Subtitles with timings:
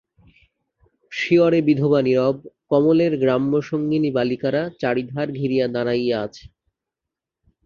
[1.11, 2.35] শিয়রে বিধবা নীরব,
[2.71, 6.43] কমলের গ্রাম্য সঙ্গিনী বালিকারা চারি ধার ঘিরিয়া দাঁড়াইয়া আছে।